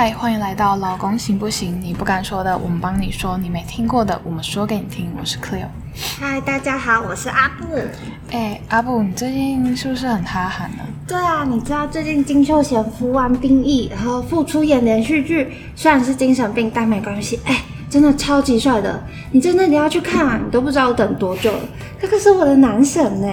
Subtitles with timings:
[0.00, 1.76] 嗨，欢迎来到老公行不行？
[1.82, 5.10] 你不敢说的，我们帮你说；你没听过的，我们说给你听。
[5.18, 5.66] 我是 Cleo。
[6.20, 7.76] 嗨，大家好，我是阿布。
[8.30, 10.84] 哎，阿布，你最近是不是很哈韩呢？
[11.04, 17.40] 对啊，你知道最近金秀贤服完兵役，然后复出演连续剧，虽然是精神病，但没关系。
[17.44, 19.02] 哎，真的超级帅的，
[19.32, 20.40] 你真的你要去看啊！
[20.40, 21.60] 你都不知道等多久了。
[22.00, 23.28] 这个是我的男神呢，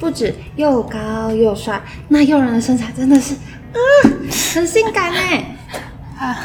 [0.00, 3.36] 不止又高又帅，那诱人的身材真的是，
[3.74, 4.10] 嗯，
[4.56, 5.20] 很性感呢。
[6.20, 6.36] 啊，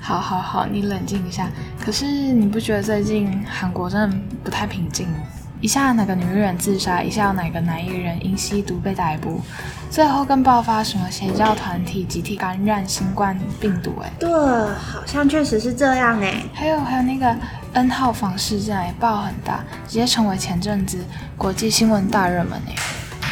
[0.00, 1.48] 好好好，你冷静一下。
[1.78, 5.18] 可是你不觉得最近韩国真的不太平静吗？
[5.60, 9.42] 一下哪个女人自杀，一下哪个男艺人因吸毒被逮捕，
[9.90, 13.92] 最后更爆发什么邪教团体集体感染新冠病毒？
[14.02, 16.42] 哎，对，好像确实是这样哎。
[16.54, 17.36] 还有还有那个
[17.74, 20.96] N 号房事件也爆很大，直接成为前阵子
[21.36, 22.74] 国际新闻大热门哎。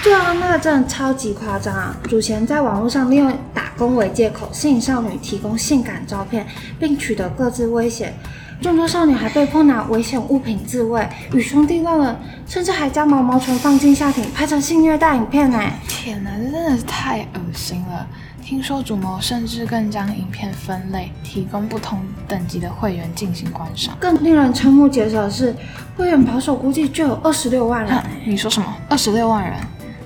[0.07, 1.97] 对啊，那个真的超级夸张啊！
[2.05, 6.47] 主嫌在网络上利用打工为借口，吸引少女提供性感照片，
[6.79, 8.15] 并取得各自威胁。
[8.63, 15.61] 众多少女还被迫拿危险物品自卫，与兄弟乱伦，甚至还将毛毛虫放进下体拍成性虐待影片呢！
[15.89, 18.07] 天哪，这真的是太恶心了！
[18.45, 21.99] 听说主谋甚至更将影片分类，提供不同
[22.29, 23.97] 等级的会员进行观赏。
[23.99, 25.53] 更令人瞠目结舌的是，
[25.97, 27.93] 会员保守估计就有二十六万人。
[28.25, 28.73] 你说什么？
[28.89, 29.53] 二十六万人？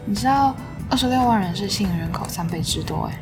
[0.04, 0.54] 你知道
[0.88, 3.18] 二十六万人是吸引人口三倍之多哎。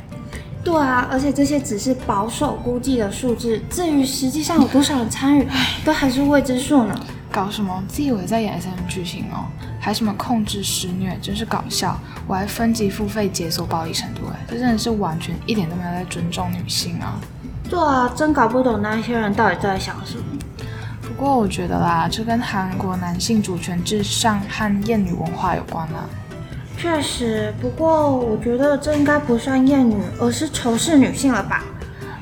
[0.63, 5.47] 对啊，而且这些只是保守估计的数字，至于实际上有多少人参与，
[5.85, 6.93] 都还是未知数呢。
[7.31, 7.81] 搞什么？
[7.87, 9.45] 自以为在演 SM 剧情哦？
[9.79, 11.97] 还什么控制施虐，真是搞笑！
[12.27, 17.19] 我还分级付费解锁暴力程度哎，这真的是完全一点都没有在尊重女性啊！
[17.69, 20.23] 对啊，真搞不懂那些人到底在想什么。
[21.01, 26.05] 不过我觉得啦，这跟韩国男性主权至上和厌女文化有关啦。
[26.81, 31.61] 确实，不过我觉得这应该不算厌女，而是仇视女性了吧？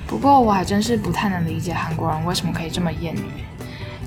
[0.08, 3.22] 不过我还真是不太能理解韩国人为什么可以这么厌女。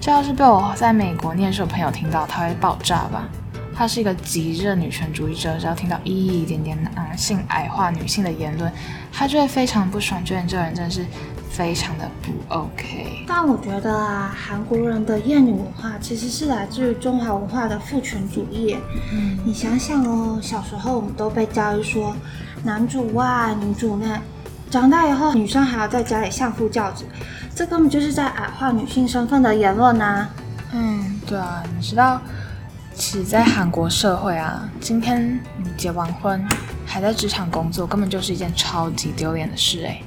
[0.01, 3.29] 这要是被我在美国念书的朋友听到，他会爆炸吧？
[3.77, 8.73] 他是一个极热女权主义者，只要听到一点点男性矮化女性的言论，
[9.13, 11.07] 他就会非常不爽，觉得这个人真的是。
[11.51, 18.77] 非常的不 OK，但我觉得啊，韩国人的厌女文化其实是来自于中华文化的父权主义。
[19.13, 22.15] 嗯，你想想哦，小时候我们都被教育说
[22.63, 24.07] 男主外女主内，
[24.71, 27.05] 长大以后女生还要在家里相夫教子，
[27.55, 30.29] 这根本就是在矮化女性身份的言论呐。
[30.73, 32.23] 嗯，对啊，你知道，
[32.95, 36.43] 其实在韩国社会啊，今天你结完婚
[36.87, 40.01] 还在职场工作，根本就是一件超级丢脸的事哎。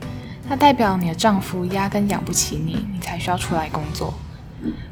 [0.48, 4.14] 它代表你的丈夫压根养不起你，你才需要出来工作，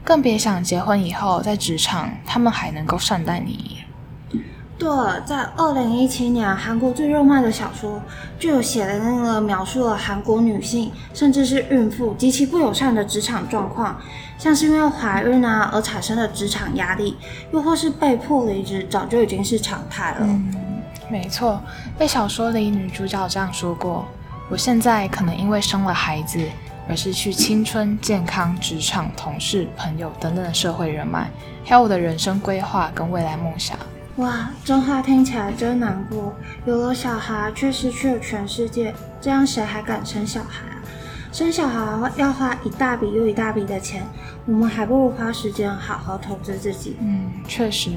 [0.03, 3.77] 更别想结婚以后在职场他们还能够善待你。
[4.77, 4.89] 对，
[5.25, 8.01] 在二零一七年，韩国最热卖的小说
[8.39, 13.95] 就有写的那个描述了韩国女性甚至是孕妇极其不友善的职场状况，
[14.39, 17.15] 像是因为怀孕啊而产生的职场压力，
[17.53, 20.21] 又或是被迫离职，早就已经是常态了。
[20.21, 20.81] 嗯，
[21.11, 21.61] 没错，
[21.95, 24.07] 被小说里女主角这样说过。
[24.51, 26.45] 我现在可能因为生了孩子
[26.89, 31.29] 而失去青春、健康、职场、同事、朋友等等的社会人脉，
[31.63, 33.79] 还有我的人生规划跟未来梦想。
[34.17, 36.35] 哇，这话听起来真难过。
[36.65, 40.83] 有了小孩却失去了全世界，这样谁还敢生小孩啊？
[41.31, 44.03] 生小孩要花一大笔又一大笔的钱，
[44.45, 46.97] 我们还不如花时间好好投资自己。
[46.99, 47.91] 嗯，确实，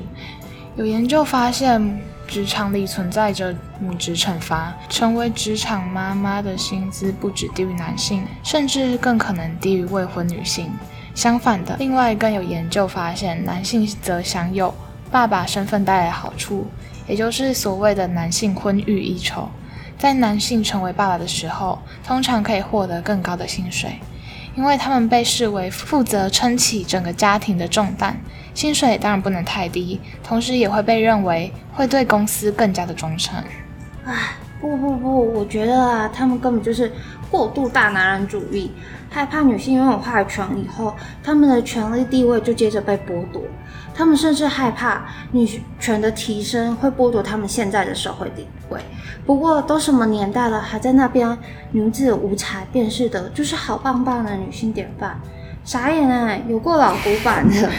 [0.76, 2.00] 有研究发现。
[2.26, 10.72] 职场里存在着母职惩罚，成为职场妈妈的薪资不止低于男性，甚至更可能低于未婚女性。
[11.14, 14.74] 相反的，另外更有研究发现，男性则享有
[15.10, 16.66] 爸爸身份带来的好处，
[17.06, 19.50] 也就是所谓的男性婚育一筹。
[19.98, 23.98] 在男性成为爸爸的时候，通常可以获得更高的薪水，
[24.56, 28.18] 因为他们被视为负责撑起整个家庭的重担。
[28.54, 33.36] 薪水当然不能太低，同时也会被认为会对公司更加的忠诚。
[34.04, 36.92] 唉，不不不，我觉得啊，他们根本就是
[37.30, 38.70] 过度大男人主义，
[39.10, 43.42] 害怕女性拥有话语权以后，他们的权力地位就接着被剥夺。
[43.96, 45.48] 他们甚至害怕女
[45.78, 48.80] 权的提升会剥夺他们现在的社会地位。
[49.24, 51.36] 不过都什么年代了，还在那边
[51.70, 55.20] 女子无才便是德，就是好棒棒的女性典范。
[55.64, 57.70] 傻眼哎，有过老古板的。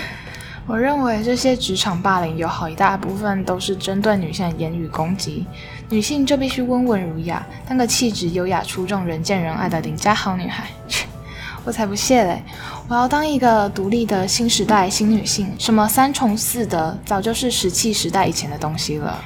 [0.68, 5.46] 我认为这些职场霸凌有好一大部分都是针对女性的言语攻击，
[5.90, 10.66] 女性就必须温文儒雅，当个气质优雅、出众、人见人爱的邻家好女孩。
[10.88, 11.06] 切，
[11.64, 12.42] 我才不屑嘞！
[12.88, 19.24] 我要当一个独立的新时代新女性，什么三从四德早就是石器时代以前的东西了。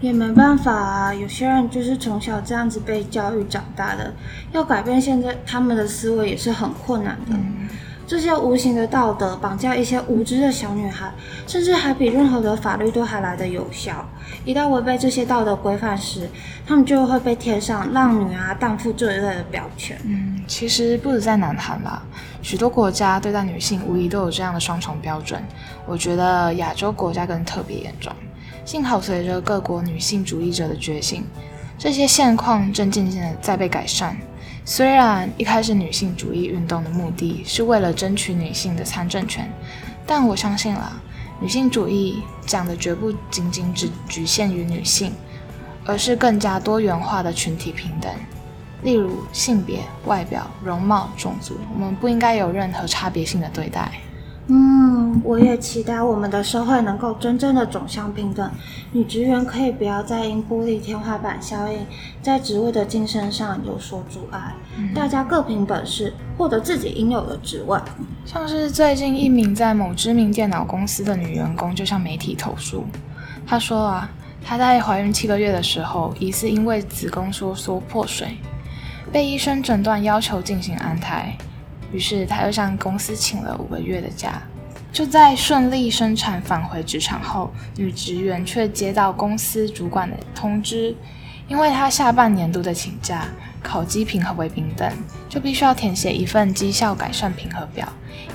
[0.00, 4.14] 也没办法啊，有些人就是从小这样子被教育长大的，
[4.52, 7.36] 要改变现在他们的思维也是很困难的。
[8.10, 11.08] 这些无形的道德绑架一些无知的小女孩，
[11.46, 14.04] 甚至还比任何的法律都还来得有效。
[14.44, 16.28] 一旦违背这些道德规范时，
[16.66, 19.96] 他们就会被贴上浪女啊、荡妇这一类的标签。
[20.02, 22.02] 嗯，其实不止在南韩啦，
[22.42, 25.40] 许多国家对待女性无疑都有这样的双重标准。
[25.86, 28.12] 我觉得亚洲国家更特别严重。
[28.64, 31.24] 幸好随着各国女性主义者的觉醒，
[31.78, 34.16] 这些现况正渐渐的在被改善。
[34.70, 39.50] 虽然一开始女性主义运动的目的是为了争取女性的参政权，
[40.06, 40.92] 但我相信了，
[41.40, 45.12] 女性主义讲的绝不仅仅只局限于女性，
[45.84, 48.08] 而是更加多元化的群体平等。
[48.84, 53.90] 例如性别、外表、容貌、种族，我们不应该有任何差别性的对待。
[54.52, 58.50] 嗯，我也期待我们的社会能够真正的走向平等，
[58.90, 61.86] 女职员可以不要再因玻璃天花板效应，
[62.20, 64.52] 在职位的晋升上有所阻碍，
[64.92, 67.78] 大家各凭本事，获得自己应有的职位。
[68.26, 72.84] 像是最近一名在某知名电脑公司的女员工就向媒体投诉，
[73.46, 74.10] 她说啊，
[74.44, 78.36] 她在怀孕七个月的时候，疑似因为子宫收缩破水，
[79.12, 81.36] 被医生诊断要求进行安胎。
[81.92, 84.42] 于是，他又向公司请了五个月的假。
[84.92, 90.94] 就在顺利生产返回职场后，女职员却接到公司主管的通知，
[91.46, 93.28] 因为她下半年度的请假
[93.62, 94.90] 考绩评核为平等，
[95.28, 97.88] 就必须要填写一份绩效改善评核表，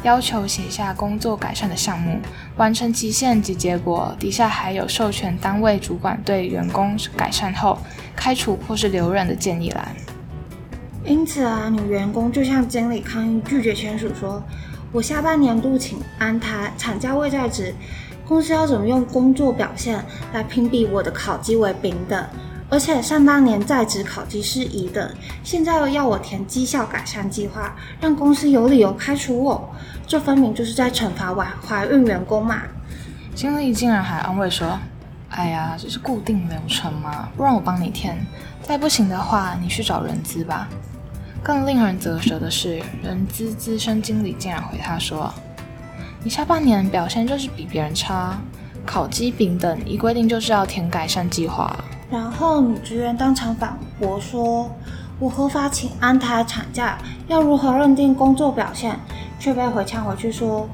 [0.03, 2.19] 要求写下工作改善的项目，
[2.55, 4.15] 完成期限及结果。
[4.17, 7.77] 底下还有授权单位主管对员工改善后
[8.15, 9.93] 开除或是留任的建议栏。
[11.05, 14.41] 因此啊，女员工就向经理抗议，拒绝签署，说
[14.91, 17.75] ：“我下半年度请安胎，产假未在职，
[18.27, 20.03] 公司要怎么用工作表现
[20.33, 22.25] 来评比我的考绩为丙等？
[22.71, 25.07] 而且上半年在职考绩是乙等，
[25.43, 29.69] 现在又要我填绩效改善计划，让公司有理由开除我，
[30.07, 32.63] 这分明就是在惩罚怀怀孕员工嘛！”
[33.35, 34.79] 经理竟然还安慰说
[35.29, 38.17] ：“哎呀，这是固定流程嘛，不然我帮你填，
[38.63, 40.67] 再不行的话，你去找人资吧。”
[41.45, 45.31] 更令人啧舌的是，人资资深经理竟然回他说
[46.25, 48.35] ：“你下半年表现就是比别人差，
[48.83, 51.71] 考绩丙等，一规定就是要填改善计划。”
[52.09, 54.71] 然后女职员当场反驳说
[55.21, 56.97] ：“我合法请安胎产假，
[57.27, 58.99] 要如何认定工作表现？”
[59.39, 60.67] 却被回呛回去说：“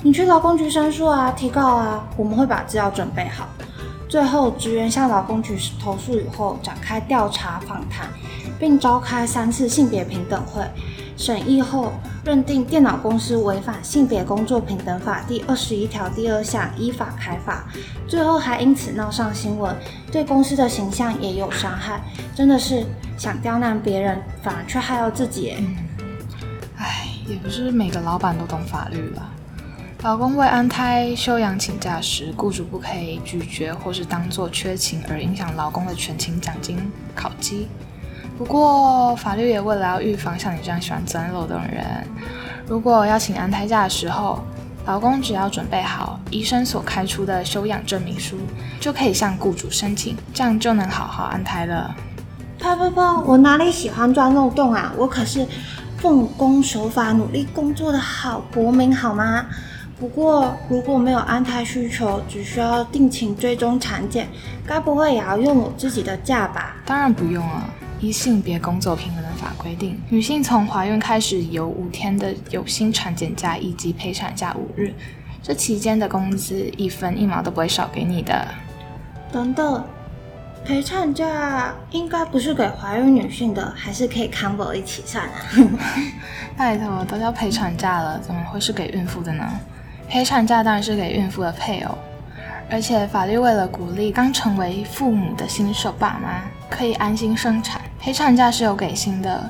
[0.00, 3.46] 你去劳工局申诉啊，提告啊，我们会把资料准备好。”
[4.08, 8.08] 最后，职员向劳工局投诉以后，展开调查访谈。
[8.64, 10.64] 并召开三次性别平等会，
[11.18, 11.92] 审议后
[12.24, 17.66] 认定电脑公司违反性别工作平等法第二十一条第二项，依法开罚。
[18.08, 19.76] 最后还因此闹上新闻，
[20.10, 22.00] 对公司的形象也有伤害。
[22.34, 22.86] 真的是
[23.18, 25.54] 想刁难别人，反而却害了自己。
[26.78, 29.30] 唉，也不是每个老板都懂法律了。
[30.04, 36.78] 老公为安胎休养请假时，雇主不可以拒绝或是当做缺勤而影响老公的全勤奖金
[37.14, 37.68] 考绩。
[38.36, 41.84] 不过，法律也为了要预防像你这样喜欢钻漏洞的人，
[42.66, 44.40] 如果要请安胎假的时候，
[44.86, 48.36] 老公只要准备好医生所开出的休养证明书，
[48.80, 51.94] 就可以向雇主申请，这样就能好好安胎了。
[52.58, 53.20] 啪啪啪！
[53.20, 54.92] 我哪里喜欢钻漏洞啊？
[54.96, 55.46] 我可是
[55.98, 59.46] 奉公守法、努力工作的好国民，好吗？
[59.98, 64.28] 不过，如果没有安胎需求，只需要定期追踪产检，
[64.66, 66.74] 该不会也要用我自己的假吧？
[66.84, 67.62] 当然不用啊。
[68.00, 74.92] 依性别工作平等法规定，女性从怀孕开始有五天的有薪产检假以及陪产假五日，
[75.42, 78.46] 这期间的工资一分一毛都不会少给你的。
[79.32, 79.84] 等等，
[80.64, 85.32] 陪产假应该不是给怀孕女性的，还是可以 combo 一起算啊？
[86.56, 89.44] 拜托，都叫陪产假了，怎么会是给孕妇的呢？
[90.08, 91.96] 陪产假当然是给孕妇的配偶。
[92.70, 99.48] 而且法律为了鼓励刚成为父母的新手爸妈可以安心生产，陪产假是有给薪的，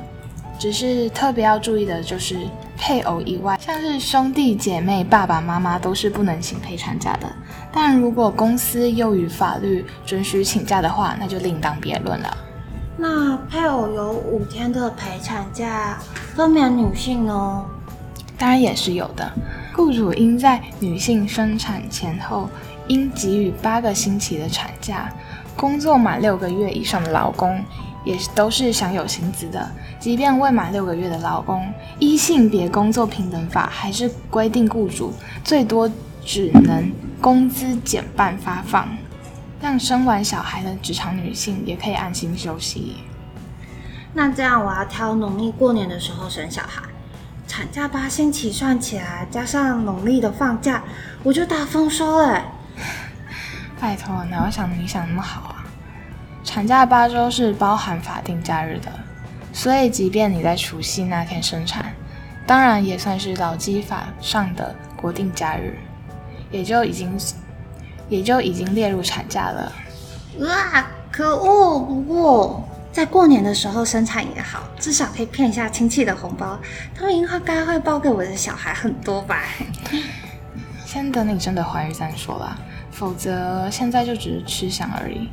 [0.61, 2.47] 只是特别要注意的就是
[2.79, 7.29] 配偶以外，像是兄弟姐妹、爸爸妈妈都是不能请陪产假的。
[7.73, 12.37] 但如果公司又与法律准许请假的话，那就另当别论了。
[12.97, 15.99] 那配偶有五天的陪产假
[16.37, 17.65] 分娩女性呢？
[18.39, 19.29] 当然也是有的，
[19.75, 22.49] 雇主应在女性生产前后。
[22.87, 25.11] 应给予八个星期的产假，
[25.57, 27.59] 工作满六个月以上的劳工
[28.05, 29.71] 也都是享有薪资的。
[29.99, 35.91] 即便未满六个月的劳工，依性别工作平等法还是规定，雇主最多
[36.25, 38.89] 只能工资减半发放。
[39.61, 42.97] 让生完小孩的职场女性也可以安心休息。
[44.13, 46.83] 那这样我要挑农历过年的时候生小孩，
[47.47, 50.85] 产假八星期算起来，加上农历的放假，
[51.23, 52.43] 我就大丰收了。
[53.81, 55.54] 拜托，哪有想你想那么好啊？
[56.55, 58.89] 产假八周是包含法定假日的，
[59.53, 61.93] 所以即便你在除夕那天生产，
[62.47, 65.77] 当然也算是劳基法上的国定假日，
[66.53, 67.19] 也就已经
[68.09, 69.73] 也就已经列入产假了。
[70.39, 71.81] 哇，可恶！
[71.81, 76.57] 不过在过年的时候生产也好，至少可以骗一下亲戚的红包，
[76.95, 79.41] 他们应该会包给我的小孩很多吧？
[80.87, 82.57] 先等你真的怀孕再说啦。
[82.93, 85.29] 否则，现在就只是吃香而已。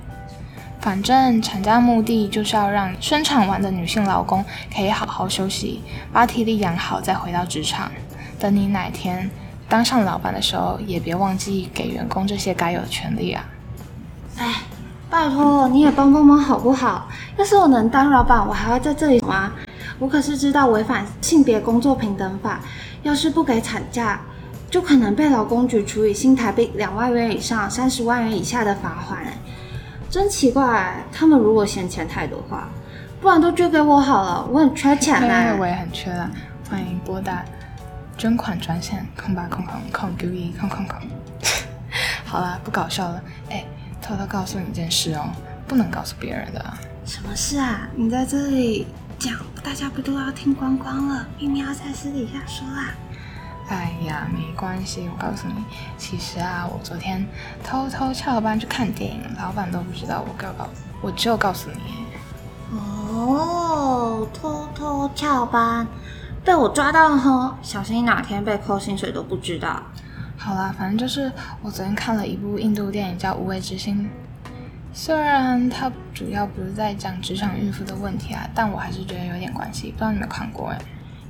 [0.81, 4.43] 反正产假目的就是要让生产完的女性劳工
[4.75, 5.79] 可以好好休息，
[6.11, 7.91] 把体力养好，再回到职场。
[8.39, 9.29] 等你哪天
[9.69, 13.45] 当上老板的时候，也别忘记给员工这些该有的权利啊！
[14.37, 14.55] 哎，
[15.07, 17.07] 拜托你也帮帮忙好不好？
[17.37, 19.51] 要是我能当老板，我还会在这里吗？
[19.99, 22.59] 我可是知道违反性别工作平等法，
[23.03, 24.19] 要是不给产假。
[24.71, 29.19] 就可能被劳工局处以新台币两万元以上三十万元以下的罚款，
[30.11, 31.01] 真奇怪。
[31.11, 32.67] 他们如果嫌钱太多话，
[33.21, 35.55] 不然都捐给我好了，我很缺钱呢。
[35.57, 36.29] 我也很缺啊，
[36.69, 37.45] 欢迎拨打
[38.17, 40.99] 捐款专线空八空空空九一空空空。
[42.27, 43.23] 好啦，不搞笑了。
[43.49, 43.63] 哎，
[44.01, 45.29] 偷偷告诉你一件事哦，
[45.65, 46.61] 不能告诉别人的。
[47.05, 47.87] 什么事啊？
[47.95, 48.87] 你在这里
[49.17, 51.25] 讲，大家不都要听光光了？
[51.39, 52.89] 秘密要在私底下说啦。
[53.71, 55.63] 哎呀，没关系，我告诉你，
[55.97, 57.25] 其实啊，我昨天
[57.63, 60.67] 偷偷翘班去看电影，老板都不知道，我告告，
[61.01, 62.05] 我就告诉你。
[62.77, 65.87] 哦，偷偷翘班，
[66.43, 69.81] 被我抓到了，小心哪天被扣薪水都不知道。
[70.37, 74.09] 好啦，反正就是我昨天看了一部印度电影，叫《无畏之心》，
[74.91, 80.77] 虽然它主要不是在讲职场孕妇的问题啊，但我还是觉得有点关系，不知道你有没有看过哎。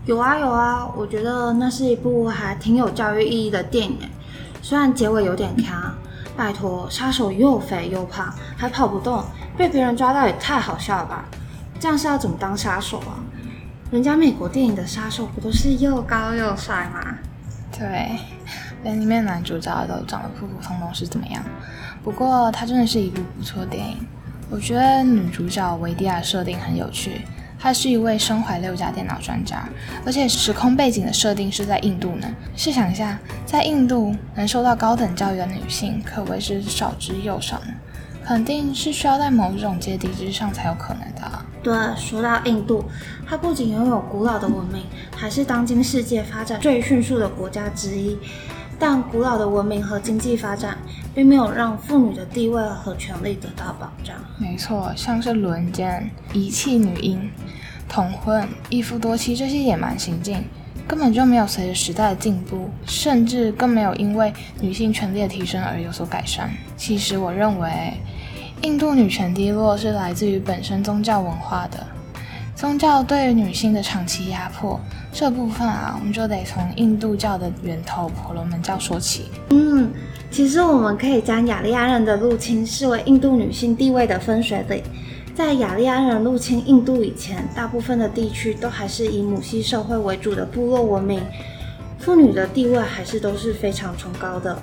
[0.05, 3.99] 有啊有啊，我觉得那是一部还挺有教育意义的电影
[4.59, 5.93] 虽然结尾有点强，
[6.35, 9.23] 拜托，杀手又肥又胖，还跑不动，
[9.55, 11.25] 被别人抓到也太好笑了吧？
[11.79, 13.21] 这样是要怎么当杀手啊？
[13.91, 17.17] 人家美国电影的杀手不都是又高又帅吗？
[17.71, 18.17] 对，
[18.83, 21.43] 连里面男主角都长得普普通通是怎么样？
[22.03, 23.97] 不过它真的是一部不错电影，
[24.49, 27.21] 我觉得女主角维蒂亚设定很有趣。
[27.61, 29.69] 他是一位身怀六甲电脑专家，
[30.03, 32.27] 而且时空背景的设定是在印度呢。
[32.55, 37.73] 试想一下，在印度能受到高等教育的女性可谓是少之又少呢，
[38.25, 41.21] 肯定是需要在某种阶梯之上才有可能的。
[41.61, 42.83] 对，说到印度，
[43.27, 44.83] 它不仅拥有古老的文明，
[45.15, 48.17] 还是当今世界发展最迅速的国家之一。
[48.81, 50.75] 但古老的文明和经济发展，
[51.13, 54.15] 并没有让妇女的地位和权利得到保障。
[54.39, 57.29] 没错，像是轮奸、遗弃女婴、
[57.87, 60.43] 童婚、一夫多妻这些野蛮行径，
[60.87, 66.49] 根本就没有随着时代的进步，甚至更没有因为女性权利的提升而有所改善。
[66.75, 67.93] 其实，我认为，
[68.63, 71.85] 印度女权低落是来自于本身宗教文化的。
[72.55, 74.79] 宗教对女性的长期压迫，
[75.13, 79.25] 这部分啊，我们就得从印度教的源头婆罗门教说起。
[79.49, 79.91] 嗯，
[80.31, 84.81] 其实我们可以将雅利安人的入侵视为印度女性地位的分水岭。
[85.35, 91.21] 在雅利安人入侵印度以前，大部分的地区都还是以母系社会为主的部落文明，
[91.99, 94.57] 妇女的地位还是都是非常崇高的。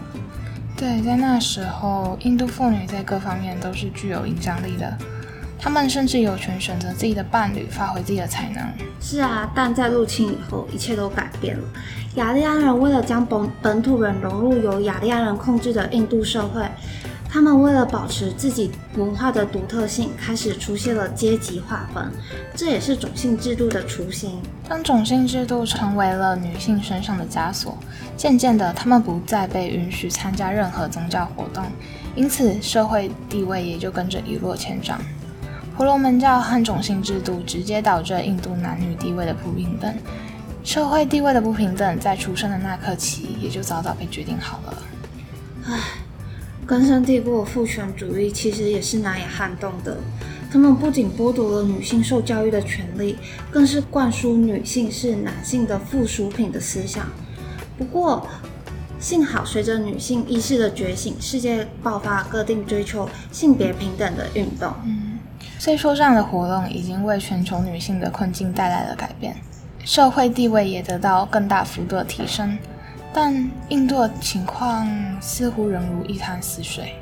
[0.77, 4.97] 对，在那时候，印度妇女在各方面都是具有影响力的。
[5.61, 8.63] 他们甚至有权选择自己的伴侣，发挥自己的才能。
[9.01, 11.65] 是啊，但在入侵以后，一切都改变了。
[12.15, 16.65] 雅利安人为了将本本土人融入由雅利安人控制的印度社会，
[17.29, 22.11] 他们为了保持自己文化的独特性，开始出现了阶级划分，
[22.55, 24.41] 这也是种姓制度的雏形。
[24.69, 27.77] 当种姓制度成为了女性身上的枷锁，
[28.17, 31.65] 渐渐的，她们不再被允许参加任何宗教活动，
[32.15, 34.99] 因此社会地位也就跟着一落千丈。
[35.79, 39.95] 婆罗门教和种姓制度直接导致印度男女地位的不平等，
[40.65, 44.83] 社会地位的不平等在出生的那刻起也就早早被决定好了。
[45.67, 45.79] 唉，
[46.67, 49.97] 根深蒂固的父权主义其实也是难以撼动的。
[50.51, 53.17] 他们不仅剥夺了女性受教育的权利，
[53.49, 57.07] 更是灌输女性是男性的附属品的思想。
[57.79, 58.27] 不过，
[58.99, 64.73] 幸好随着女性意识的觉醒，世界爆发各地追求性别平等的运动。
[65.59, 69.37] 虽说这样的活动已经为全球女性的困境带来了改变，
[69.85, 72.57] 社会地位也得到更大幅度的提升，
[73.13, 74.87] 但印度的情况
[75.21, 76.95] 似乎仍如一潭死水。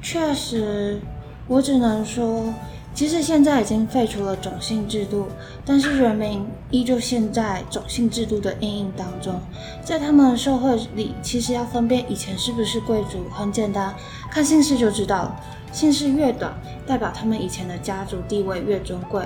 [0.00, 1.00] 确实，
[1.48, 2.54] 我只能说，
[2.92, 5.28] 即使现在已经废除了种姓制度，
[5.64, 9.40] 但是人民依旧陷在种姓制度的阴影当中。
[9.82, 13.94] 在他们社会里，其实要分辨以前是不是贵族，很简单，
[14.30, 15.40] 看姓氏就知道了。
[15.72, 16.52] 姓氏越短，
[16.86, 19.24] 代表他们以前的家族地位越尊贵。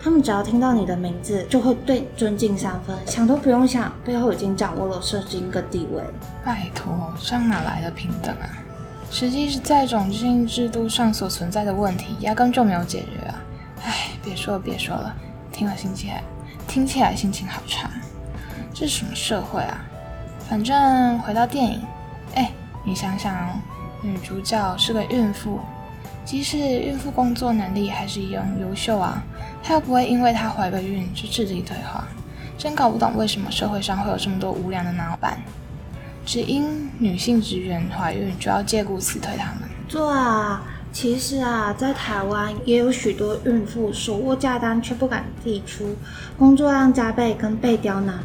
[0.00, 6.02] 他们只要听到你的名字，就会对尊敬三分，想都不用想，背后已经掌握了社经个地位。
[6.44, 8.63] 拜托，这样哪来的平等啊？
[9.14, 13.38] 实际是在种姓制度上所存在的问题，压根就没有解决啊！
[13.84, 15.14] 唉，别说了，别说了，
[15.52, 16.12] 听了心情，
[16.66, 17.88] 听起来心情好差。
[18.72, 19.84] 这是什么社会啊？
[20.48, 21.80] 反正回到电影，
[22.34, 22.50] 哎，
[22.84, 23.52] 你想想哦，
[24.02, 25.60] 女主角是个孕妇。
[26.24, 29.22] 即使孕妇工作能力还是一样优秀啊，
[29.62, 32.04] 她又不会因为她怀个孕就智力退化。
[32.58, 35.38] 真搞不懂为什么社会上会有这么多无良的老板，
[36.24, 39.68] 只因女性职员怀孕就要借故辞退他们。
[39.88, 40.62] 对啊，
[40.92, 45.94] 其实啊，在台湾也有许多孕妇手握假单却不敢递出，
[46.38, 48.18] 工作量加倍跟被刁难，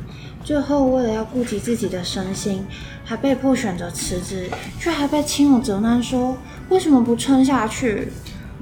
[0.44, 2.66] 最后为了要顾及自己的身心，
[3.04, 6.38] 还被迫选择辞职，却还被亲友责难说。
[6.70, 8.08] 为什么不撑下去？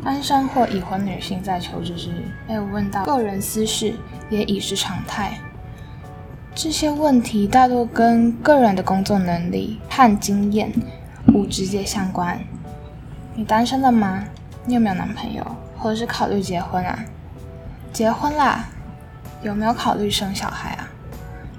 [0.04, 2.10] 单身或已婚女性在求职时
[2.48, 3.94] 被问到个人私事，
[4.30, 5.40] 也已是常态。
[6.60, 10.74] 这些问题大多跟个人的工作能力和经验
[11.32, 12.40] 无直接相关。
[13.36, 14.24] 你单身了吗？
[14.66, 15.46] 你有没有男朋友？
[15.78, 16.98] 或者是考虑结婚啊？
[17.94, 18.66] 结婚啦？
[19.44, 20.90] 有没有考虑生小孩啊？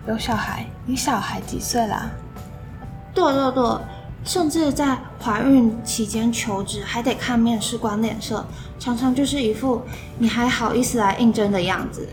[0.08, 0.66] 有小孩？
[0.84, 2.10] 你小孩几岁啦？
[3.14, 3.78] 对对对。
[4.24, 8.44] 甚至在怀孕期间求职，还得看面试官脸色，
[8.80, 9.80] 常常就是一副
[10.18, 12.08] 你还好意思来应征的样子。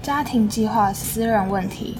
[0.00, 1.98] 家庭计划、私人问题，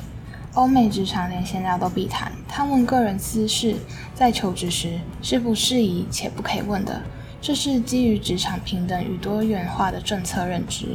[0.55, 2.33] 欧美职场连闲聊都必谈。
[2.49, 3.77] 他问个人私事，
[4.15, 7.01] 在求职时是不适宜且不可以问的。
[7.41, 10.87] 这是基于职场平等与多元化的政策认知。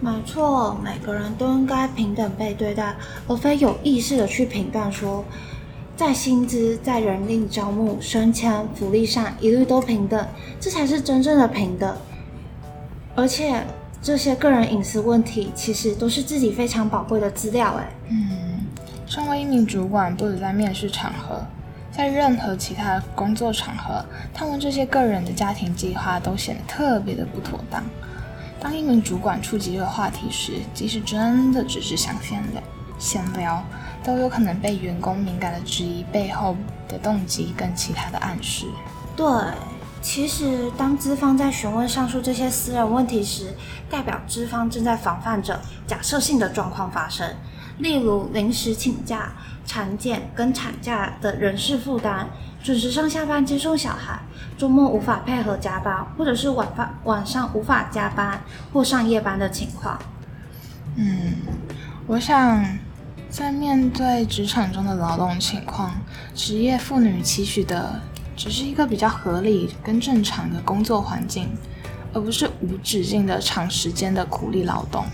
[0.00, 2.94] 没错，每个人都应该平等被对待，
[3.28, 5.24] 而非有意识的去评断说。
[5.94, 10.26] 在薪资、在人力招募、升迁、福利上一律都平等，
[10.60, 11.96] 这才是真正的平等。
[13.14, 13.64] 而且
[14.06, 17.74] 这些个人隐私问题，其实都是自己非常宝贵的资料。
[17.74, 18.64] 哎，嗯，
[19.04, 21.44] 身为一名主管，不止在面试场合，
[21.90, 27.82] 在任何其他工作场合，他们这些个人的家庭计划都显得特别的不妥当。
[28.60, 32.62] 当一名主管触及这个话题时，即使真的只是想闲聊，
[33.00, 33.60] 闲聊。
[34.04, 36.54] 都有可能被员工敏感的质疑背后
[36.86, 38.66] 的动机跟其他的暗示。
[39.16, 39.26] 对，
[40.06, 43.52] 其实当资方在询问上述这些私人问题时，
[43.90, 47.28] 代表资方正在防范着假设性的状况发生，
[47.78, 49.32] 例如临时请假、
[49.66, 52.28] 产检跟产假的人事负担、
[52.62, 54.20] 准时上下班接送小孩、
[54.56, 58.40] 周末无法配合加班，或者是晚饭晚上无法加班
[58.72, 59.98] 或上夜班的情况。
[60.94, 61.34] 嗯，
[62.06, 62.78] 我想。
[63.28, 65.92] 在面对职场中的劳动情况，
[66.34, 68.00] 职业妇女期许的
[68.36, 71.48] 只是一个比较合理跟正常的工作环境，
[72.12, 75.04] 而不是无止境的长时间的苦力劳动。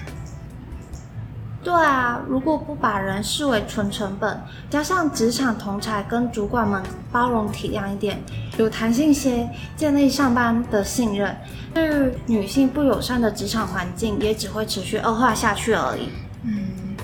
[1.64, 6.82] 对啊，如果不把人视为纯成本，加上职场同才跟主管们
[7.12, 8.20] 包容体谅一点，
[8.58, 11.36] 有弹性些，建立上班的信任，
[11.72, 16.08] 对女性不友善的职场环境也只会持续恶化下去而已。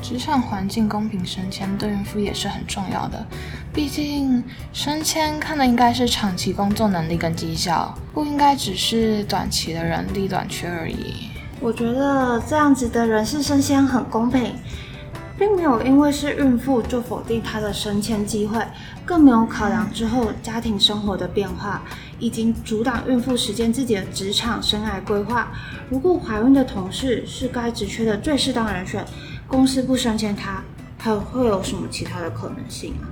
[0.01, 3.27] 职场环境公平升迁对孕妇也是很重要的，
[3.75, 11.29] 毕竟升迁看的应该是长期工作能力跟绩效，不应该只是短期的人力短缺而已。
[11.61, 14.55] 我觉得这样子的人事升迁很公平，
[15.39, 18.65] 并没有因为是孕妇就否定她的升迁机会，
[19.05, 21.83] 更没有考量之后家庭生活的变化，
[22.19, 25.53] 以及阻挡孕妇实现自己的职场生涯规划。
[25.91, 29.05] 如果怀孕的同事是该职缺的最适当人选。
[29.49, 30.63] 公司不升迁他，
[30.99, 33.09] 还会有什么其他的可能性啊？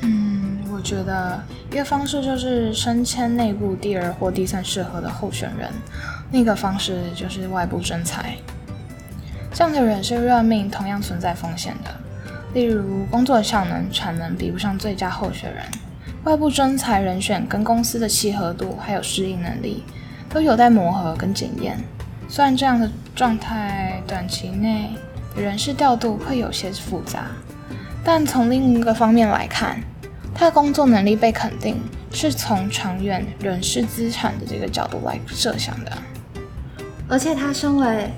[0.00, 5.70] 嗯，我觉得一个方式就是升迁内部第二或第三适合的候选人，
[6.32, 8.36] 另一个方式就是外部征才。
[9.52, 11.90] 这样的人事任命同样存在风险的，
[12.54, 15.62] 例如工作效能、产能比不上最佳候选人，
[16.24, 19.84] 外部征才人选跟公司的契合度还有适应能力
[20.30, 21.78] 都有待磨合跟检验。
[22.28, 24.90] 虽然这样的状态短期内。
[25.36, 27.26] 人事调度会有些复杂，
[28.02, 29.78] 但从另一个方面来看，
[30.34, 31.78] 他的工作能力被肯定，
[32.10, 35.92] 是从长远人事资产的这个角度来设想的。
[37.08, 38.10] 而且，他身为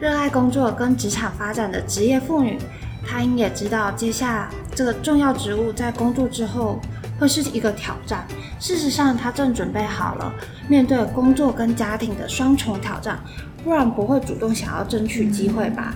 [0.00, 2.58] 热爱工作跟职场发展的职业妇女，
[3.06, 6.80] 她应也知道接下这个重要职务，在工作之后
[7.18, 8.26] 会是一个挑战。
[8.58, 10.32] 事实上，他正准备好了
[10.68, 13.18] 面对工作跟家庭的双重挑战，
[13.62, 15.94] 不然不会主动想要争取机会吧。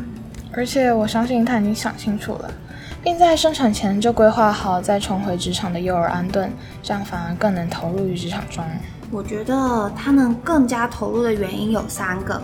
[0.53, 2.51] 而且我相信他已经想清楚了，
[3.03, 6.51] 并在生产前就规划好再重回职场的幼儿安顿，
[6.83, 8.65] 这样反而更能投入于职场中。
[9.11, 12.43] 我觉得他能更加投入的原因有三个。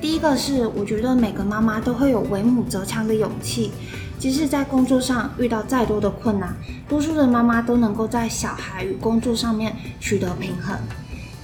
[0.00, 3.72] 第一个是，我觉得每个妈妈都会有为母则强的勇气，
[4.18, 6.54] 即使在工作上遇到再多的困难，
[6.88, 10.76] 多数的妈妈都能够在小孩与工作上面取得平衡。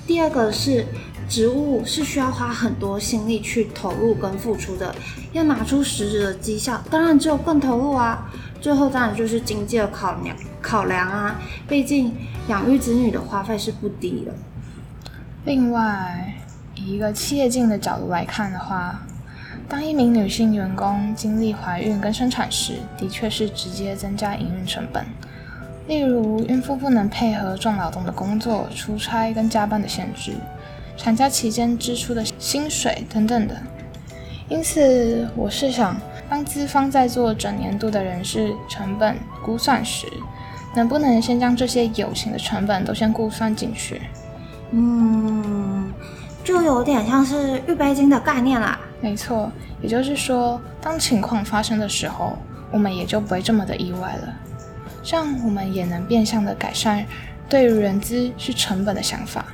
[0.06, 0.86] 第二个是，
[1.32, 4.94] 职务是需要花很多心力去投入跟付出的，
[5.32, 8.30] 要拿出实质的绩效，当然只有更投入啊。
[8.60, 12.14] 最后当然就是经济的考量考量啊，毕竟
[12.48, 14.34] 养育子女的花费是不低的。
[15.46, 16.34] 另外。
[16.74, 19.02] 以一个企业经营的角度来看的话，
[19.68, 25.04] 当一名女性员工经历怀孕跟生产时，的确是直接增加营运成本。
[25.86, 30.32] 例如，孕妇不能配合重劳动的工作、出差跟加班的限制，
[30.96, 33.56] 产假期间支出的薪水等等的。
[34.48, 35.96] 因此，我是想，
[36.28, 40.06] 当资方在做整年度的人事成本估算时，
[40.74, 44.02] 能不能先将这些有形的成本都先估算进去？
[44.72, 45.92] 嗯。
[46.44, 48.76] 就有点像是预备金的概念啦。
[49.00, 49.48] 没错，
[49.80, 52.36] 也就是说，当情况发生的时候，
[52.72, 54.34] 我们也就不会这么的意外了。
[55.04, 57.06] 这样，我们也能变相的改善
[57.48, 59.44] 对于人资是成本的想法。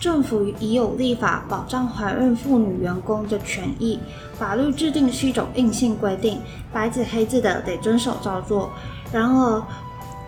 [0.00, 3.98] 政府已有立法保障怀孕妇女员工的权益，
[4.38, 6.40] 法律制定是一种硬性规定，
[6.72, 8.70] 白纸黑字的得遵守照做。
[9.12, 9.62] 然而，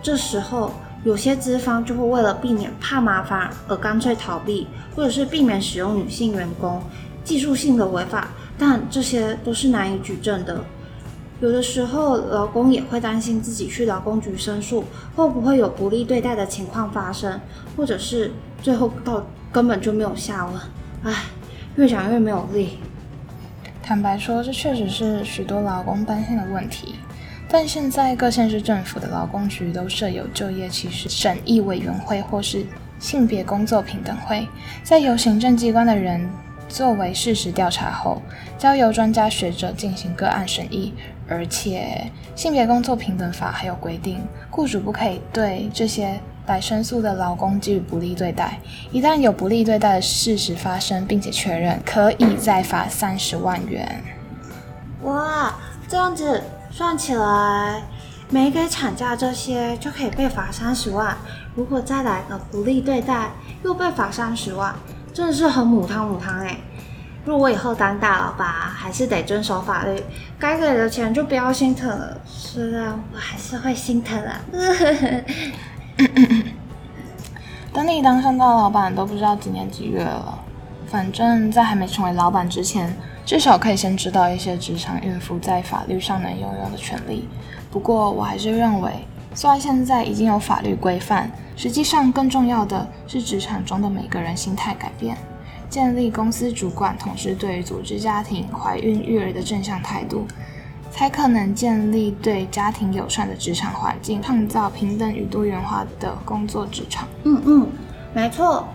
[0.01, 0.71] 这时候。
[1.03, 6.79] 有些资方就会为了避免怕麻烦而干脆逃避，或者是避免使用女性员工，
[7.23, 10.63] 技术性的违法，但这些都是难以举证的。
[11.39, 14.83] 有的时候，劳工也会担心自己去劳工局申诉，
[15.15, 17.41] 会不会有不利对待的情况发生，
[17.75, 18.31] 或者是
[18.61, 20.55] 最后到根本就没有下文。
[21.03, 21.23] 唉，
[21.75, 22.79] 越想越没有力。
[23.83, 26.95] 坦白说，这确实是许多劳工担心的问题。
[27.49, 32.65] 但现在各县市政府的劳工局都设有就业歧视审议委员会或是
[32.97, 34.47] 性别工作平等会，
[34.83, 36.29] 在由行政机关的人
[36.69, 38.21] 作为事实调查后，
[38.57, 40.93] 交由专家学者进行个案审议。
[41.27, 48.59] 而且性别工作平等法还有规定，雇主不可以对这些来申诉的劳工给予不利对待。
[48.91, 54.03] 一旦有不利对待的事实发生，并且确认，可以再罚三十万元。
[55.03, 55.53] 哇，
[55.87, 56.41] 这样子。
[56.73, 57.83] 算起来，
[58.29, 61.17] 没给产假这些就可以被罚三十万。
[61.53, 64.73] 如果再来个不利对待，又被罚三十万，
[65.13, 66.55] 真的是很母汤母汤哎！
[67.25, 70.01] 如果我以后当大老板，还是得遵守法律，
[70.39, 72.17] 该给的钱就不要心疼了。
[72.25, 74.39] 虽然我还是会心疼啊。
[77.73, 80.37] 等你当上大老板都不知道几年几月了。
[80.87, 82.93] 反正，在还没成为老板之前，
[83.25, 87.29] 至少可以先知道一些职场孕妇在法律上能拥有的权利。
[87.71, 88.91] 不过，我还是认为，
[89.33, 95.15] 虽然现在已经有法律规范，实际上更重要的是职场中的每个人心态改变，
[95.69, 100.27] 建立公司主管同事对于组织家庭、怀孕、育儿的正向态度，
[100.91, 107.07] 才可能建立对家庭友善的职场环境，创造平等与多元化的工作职场。
[107.23, 107.67] 嗯嗯，
[108.13, 108.67] 没错。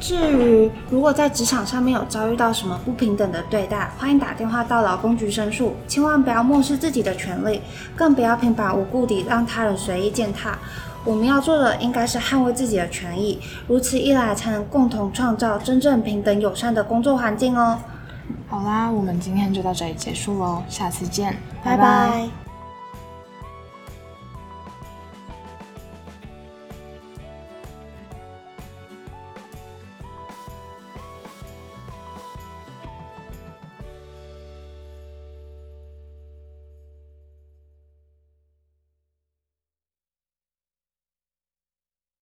[0.00, 7.60] 至于如果在职场上面有遭遇到什么不平等的对待，欢迎打电话到劳工局申诉，千万不要漠视自己的权利，
[7.94, 10.58] 更不要平白无故地让他人随意践踏。
[11.04, 13.38] 我们要做的应该是捍卫自己的权益，
[13.68, 17.78] 如此一来才能共同创造真正平等友善的工作环境哦。
[18.52, 21.34] 好啦，我们今天就到这里结束喽，下次见，
[21.64, 22.41] 拜拜。